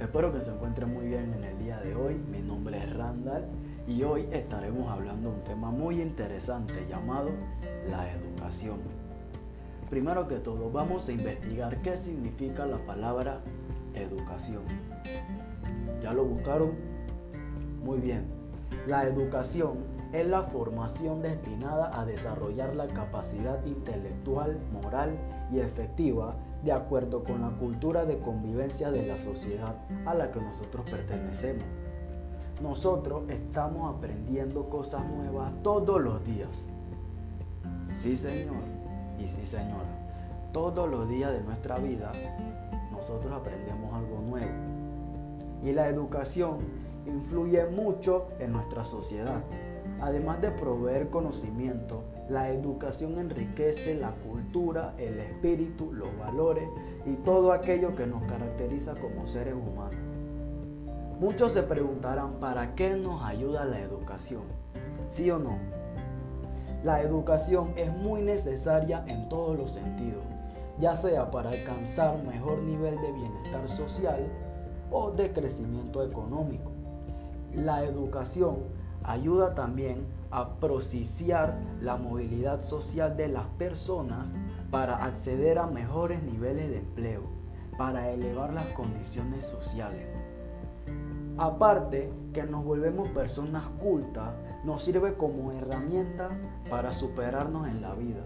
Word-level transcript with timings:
Espero 0.00 0.30
que 0.30 0.42
se 0.42 0.50
encuentren 0.50 0.92
muy 0.92 1.06
bien 1.06 1.32
en 1.32 1.42
el 1.42 1.58
día 1.58 1.80
de 1.80 1.94
hoy. 1.94 2.20
Mi 2.30 2.40
nombre 2.40 2.76
es 2.76 2.94
Randall 2.94 3.46
y 3.88 4.02
hoy 4.02 4.28
estaremos 4.30 4.90
hablando 4.90 5.30
de 5.30 5.36
un 5.36 5.44
tema 5.44 5.70
muy 5.70 6.02
interesante 6.02 6.86
llamado 6.86 7.30
la 7.90 8.12
educación. 8.12 8.80
Primero 9.88 10.28
que 10.28 10.36
todo, 10.36 10.70
vamos 10.70 11.08
a 11.08 11.12
investigar 11.12 11.80
qué 11.80 11.96
significa 11.96 12.66
la 12.66 12.76
palabra 12.84 13.40
educación. 13.94 14.64
¿Ya 16.02 16.12
lo 16.12 16.24
buscaron? 16.26 16.72
Muy 17.82 17.98
bien. 17.98 18.26
La 18.86 19.04
educación 19.04 19.78
es 20.12 20.26
la 20.26 20.42
formación 20.42 21.22
destinada 21.22 21.98
a 21.98 22.04
desarrollar 22.04 22.74
la 22.74 22.86
capacidad 22.86 23.64
intelectual, 23.64 24.58
moral 24.72 25.18
y 25.52 25.60
efectiva 25.60 26.34
de 26.62 26.72
acuerdo 26.72 27.22
con 27.22 27.42
la 27.42 27.50
cultura 27.50 28.04
de 28.04 28.18
convivencia 28.18 28.90
de 28.90 29.06
la 29.06 29.18
sociedad 29.18 29.76
a 30.04 30.14
la 30.14 30.30
que 30.30 30.40
nosotros 30.40 30.88
pertenecemos. 30.88 31.64
Nosotros 32.62 33.24
estamos 33.28 33.94
aprendiendo 33.94 34.68
cosas 34.68 35.04
nuevas 35.10 35.52
todos 35.62 36.00
los 36.00 36.24
días. 36.24 36.48
Sí, 37.86 38.16
señor. 38.16 38.64
Y 39.18 39.28
sí, 39.28 39.44
señora. 39.46 40.06
Todos 40.52 40.88
los 40.88 41.08
días 41.08 41.32
de 41.32 41.42
nuestra 41.42 41.76
vida 41.78 42.12
nosotros 42.90 43.32
aprendemos 43.32 43.92
algo 43.92 44.20
nuevo. 44.22 44.50
Y 45.62 45.72
la 45.72 45.88
educación 45.88 46.58
influye 47.06 47.66
mucho 47.66 48.28
en 48.38 48.52
nuestra 48.52 48.84
sociedad. 48.84 49.42
Además 50.00 50.40
de 50.40 50.50
proveer 50.50 51.08
conocimiento, 51.08 52.04
la 52.28 52.50
educación 52.50 53.18
enriquece 53.18 53.94
la 53.94 54.10
cultura, 54.10 54.94
el 54.98 55.18
espíritu, 55.20 55.92
los 55.92 56.16
valores 56.18 56.68
y 57.06 57.14
todo 57.14 57.52
aquello 57.52 57.94
que 57.94 58.06
nos 58.06 58.22
caracteriza 58.24 58.94
como 58.96 59.26
seres 59.26 59.54
humanos. 59.54 59.96
Muchos 61.18 61.54
se 61.54 61.62
preguntarán 61.62 62.34
para 62.40 62.74
qué 62.74 62.94
nos 62.94 63.24
ayuda 63.24 63.64
la 63.64 63.80
educación. 63.80 64.42
¿Sí 65.08 65.30
o 65.30 65.38
no? 65.38 65.58
La 66.84 67.00
educación 67.00 67.72
es 67.76 67.90
muy 67.90 68.20
necesaria 68.20 69.02
en 69.06 69.28
todos 69.30 69.56
los 69.56 69.70
sentidos, 69.70 70.22
ya 70.78 70.94
sea 70.94 71.30
para 71.30 71.50
alcanzar 71.50 72.22
mejor 72.22 72.58
nivel 72.62 73.00
de 73.00 73.12
bienestar 73.12 73.66
social 73.66 74.26
o 74.90 75.10
de 75.10 75.32
crecimiento 75.32 76.04
económico. 76.04 76.70
La 77.54 77.82
educación 77.82 78.56
ayuda 79.04 79.54
también 79.54 80.06
a 80.30 80.56
prociciar 80.56 81.58
la 81.80 81.96
movilidad 81.96 82.62
social 82.62 83.16
de 83.16 83.28
las 83.28 83.46
personas 83.58 84.36
para 84.70 85.04
acceder 85.04 85.58
a 85.58 85.66
mejores 85.66 86.22
niveles 86.22 86.68
de 86.70 86.78
empleo, 86.78 87.22
para 87.78 88.10
elevar 88.10 88.52
las 88.52 88.66
condiciones 88.68 89.46
sociales. 89.46 90.06
Aparte 91.38 92.10
que 92.32 92.42
nos 92.44 92.64
volvemos 92.64 93.08
personas 93.10 93.64
cultas, 93.80 94.30
nos 94.64 94.82
sirve 94.82 95.14
como 95.14 95.52
herramienta 95.52 96.30
para 96.70 96.92
superarnos 96.92 97.68
en 97.68 97.82
la 97.82 97.94
vida. 97.94 98.24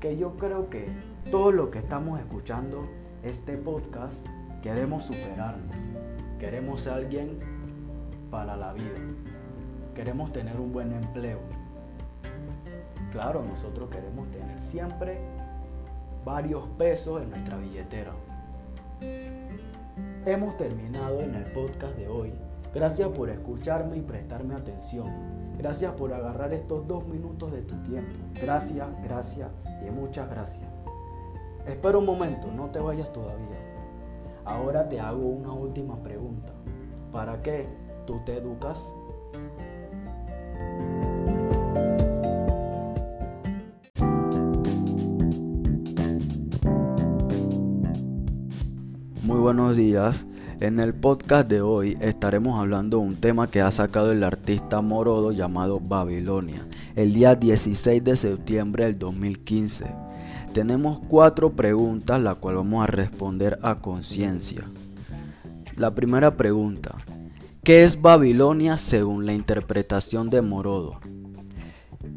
Que 0.00 0.16
yo 0.16 0.36
creo 0.36 0.70
que 0.70 0.88
todo 1.30 1.52
lo 1.52 1.70
que 1.70 1.78
estamos 1.78 2.18
escuchando 2.18 2.86
este 3.22 3.56
podcast 3.56 4.26
queremos 4.62 5.04
superarnos. 5.04 5.76
Queremos 6.38 6.80
ser 6.80 6.94
alguien 6.94 7.38
para 8.30 8.56
la 8.56 8.72
vida 8.72 8.96
queremos 9.94 10.32
tener 10.32 10.58
un 10.60 10.72
buen 10.72 10.92
empleo. 10.92 11.38
Claro, 13.12 13.42
nosotros 13.42 13.90
queremos 13.90 14.30
tener 14.30 14.60
siempre 14.60 15.18
varios 16.24 16.64
pesos 16.78 17.22
en 17.22 17.30
nuestra 17.30 17.56
billetera. 17.56 18.12
Hemos 20.26 20.56
terminado 20.56 21.20
en 21.20 21.34
el 21.34 21.44
podcast 21.52 21.96
de 21.96 22.08
hoy. 22.08 22.32
Gracias 22.72 23.08
por 23.08 23.30
escucharme 23.30 23.96
y 23.96 24.02
prestarme 24.02 24.54
atención. 24.54 25.08
Gracias 25.58 25.92
por 25.94 26.12
agarrar 26.12 26.52
estos 26.52 26.86
dos 26.86 27.06
minutos 27.06 27.52
de 27.52 27.62
tu 27.62 27.74
tiempo. 27.82 28.16
Gracias, 28.40 28.86
gracias 29.02 29.50
y 29.86 29.90
muchas 29.90 30.30
gracias. 30.30 30.68
Espera 31.66 31.98
un 31.98 32.06
momento, 32.06 32.50
no 32.52 32.70
te 32.70 32.78
vayas 32.78 33.12
todavía. 33.12 33.58
Ahora 34.44 34.88
te 34.88 35.00
hago 35.00 35.26
una 35.26 35.52
última 35.52 36.02
pregunta. 36.02 36.52
¿Para 37.12 37.42
qué 37.42 37.68
tú 38.06 38.20
te 38.24 38.36
educas? 38.36 38.92
Buenos 49.40 49.74
días. 49.74 50.26
En 50.60 50.80
el 50.80 50.94
podcast 50.94 51.48
de 51.48 51.62
hoy 51.62 51.96
estaremos 52.00 52.60
hablando 52.60 52.98
de 52.98 53.04
un 53.04 53.16
tema 53.16 53.50
que 53.50 53.62
ha 53.62 53.70
sacado 53.70 54.12
el 54.12 54.22
artista 54.22 54.82
Morodo 54.82 55.32
llamado 55.32 55.80
Babilonia, 55.80 56.66
el 56.94 57.14
día 57.14 57.34
16 57.34 58.04
de 58.04 58.16
septiembre 58.16 58.84
del 58.84 58.98
2015. 58.98 59.86
Tenemos 60.52 61.00
cuatro 61.08 61.52
preguntas, 61.56 62.20
las 62.20 62.36
cuales 62.36 62.58
vamos 62.58 62.84
a 62.84 62.88
responder 62.88 63.58
a 63.62 63.76
conciencia. 63.76 64.62
La 65.74 65.94
primera 65.94 66.36
pregunta, 66.36 66.96
¿qué 67.64 67.82
es 67.82 68.02
Babilonia 68.02 68.76
según 68.76 69.24
la 69.24 69.32
interpretación 69.32 70.28
de 70.28 70.42
Morodo? 70.42 71.00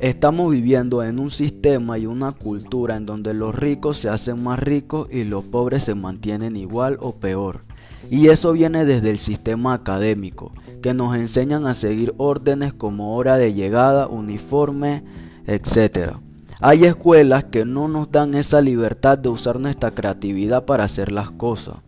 Estamos 0.00 0.52
viviendo 0.52 1.02
en 1.02 1.18
un 1.18 1.30
sistema 1.66 1.98
y 1.98 2.06
una 2.06 2.30
cultura 2.30 2.94
en 2.94 3.06
donde 3.06 3.34
los 3.34 3.52
ricos 3.52 3.96
se 3.96 4.08
hacen 4.08 4.40
más 4.40 4.60
ricos 4.60 5.08
y 5.10 5.24
los 5.24 5.42
pobres 5.42 5.82
se 5.82 5.96
mantienen 5.96 6.54
igual 6.54 6.96
o 7.00 7.16
peor. 7.16 7.64
Y 8.08 8.28
eso 8.28 8.52
viene 8.52 8.84
desde 8.84 9.10
el 9.10 9.18
sistema 9.18 9.74
académico, 9.74 10.52
que 10.80 10.94
nos 10.94 11.16
enseñan 11.16 11.66
a 11.66 11.74
seguir 11.74 12.14
órdenes 12.18 12.72
como 12.72 13.16
hora 13.16 13.36
de 13.36 13.52
llegada, 13.52 14.06
uniforme, 14.06 15.02
etc. 15.48 16.18
Hay 16.60 16.84
escuelas 16.84 17.42
que 17.42 17.64
no 17.64 17.88
nos 17.88 18.12
dan 18.12 18.36
esa 18.36 18.60
libertad 18.60 19.18
de 19.18 19.28
usar 19.28 19.58
nuestra 19.58 19.90
creatividad 19.90 20.66
para 20.66 20.84
hacer 20.84 21.10
las 21.10 21.32
cosas. 21.32 21.78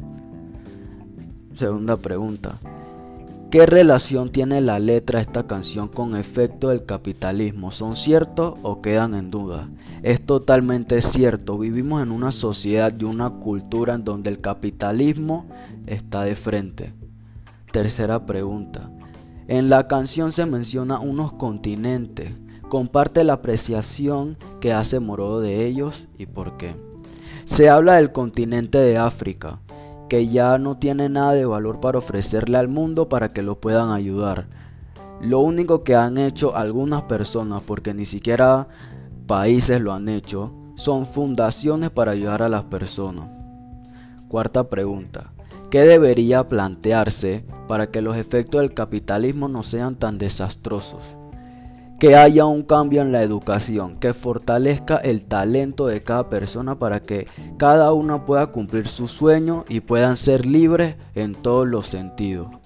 Segunda 1.55 1.97
pregunta. 1.97 2.59
¿Qué 3.51 3.65
relación 3.65 4.29
tiene 4.29 4.61
la 4.61 4.79
letra 4.79 5.21
de 5.21 5.23
esta 5.23 5.47
canción 5.47 5.89
con 5.89 6.15
efecto 6.15 6.69
del 6.69 6.85
capitalismo? 6.85 7.71
¿Son 7.71 7.97
ciertos 7.97 8.59
o 8.63 8.83
quedan 8.83 9.15
en 9.15 9.31
duda? 9.31 9.71
Es 10.03 10.21
totalmente 10.21 11.01
cierto, 11.01 11.57
vivimos 11.57 12.03
en 12.03 12.13
una 12.13 12.31
sociedad 12.31 12.93
y 12.99 13.05
una 13.05 13.31
cultura 13.31 13.95
en 13.95 14.05
donde 14.05 14.29
el 14.29 14.43
capitalismo 14.43 15.47
está 15.87 16.25
de 16.25 16.37
frente. 16.37 16.93
Tercera 17.73 18.27
pregunta. 18.27 18.91
En 19.47 19.71
la 19.71 19.89
canción 19.89 20.31
se 20.31 20.45
menciona 20.45 21.01
unos 21.01 21.33
continentes. 21.33 22.35
Comparte 22.69 23.25
la 23.25 23.33
apreciación 23.33 24.37
que 24.61 24.75
hace 24.75 25.01
Morodo 25.01 25.41
de 25.41 25.65
ellos 25.65 26.09
y 26.19 26.27
por 26.27 26.59
qué. 26.59 26.77
Se 27.47 27.71
habla 27.71 27.95
del 27.95 28.13
continente 28.13 28.77
de 28.77 28.99
África 28.99 29.63
que 30.09 30.27
ya 30.29 30.59
no 30.59 30.77
tiene 30.77 31.09
nada 31.09 31.33
de 31.33 31.45
valor 31.45 31.81
para 31.81 31.99
ofrecerle 31.99 32.59
al 32.59 32.69
mundo 32.69 33.09
para 33.09 33.33
que 33.33 33.43
lo 33.43 33.61
puedan 33.61 33.91
ayudar. 33.91 34.47
Lo 35.21 35.41
único 35.41 35.85
que 35.85 35.95
han 35.95 36.19
hecho 36.19 36.57
algunas 36.57 37.03
personas, 37.03 37.63
porque 37.65 37.95
ni 37.95 38.07
siquiera 38.07 38.69
países 39.27 39.81
lo 39.81 39.93
han 39.93 40.09
hecho, 40.09 40.55
son 40.75 41.07
fundaciones 41.07 41.91
para 41.91 42.13
ayudar 42.13 42.43
a 42.43 42.49
las 42.49 42.65
personas. 42.65 43.29
Cuarta 44.29 44.69
pregunta. 44.69 45.33
¿Qué 45.71 45.83
debería 45.83 46.49
plantearse 46.49 47.45
para 47.67 47.91
que 47.91 48.01
los 48.01 48.17
efectos 48.17 48.63
del 48.63 48.73
capitalismo 48.73 49.49
no 49.49 49.63
sean 49.63 49.97
tan 49.97 50.17
desastrosos? 50.17 51.19
Que 51.99 52.15
haya 52.15 52.47
un 52.47 52.63
cambio 52.63 53.03
en 53.03 53.11
la 53.11 53.23
educación, 53.23 53.97
que 53.97 54.15
fortalezca 54.15 54.97
el 54.99 55.27
talento 55.27 55.87
de 55.89 56.03
cada 56.03 56.29
persona 56.29 56.79
para 56.79 57.01
que 57.01 57.27
cada 57.57 57.93
uno 57.93 58.25
pueda 58.25 58.49
cumplir 58.49 58.87
su 58.87 59.09
sueño 59.09 59.65
y 59.69 59.81
puedan 59.81 60.17
ser 60.17 60.47
libres 60.47 60.97
en 61.15 61.35
todos 61.35 61.67
los 61.67 61.87
sentidos. 61.87 62.57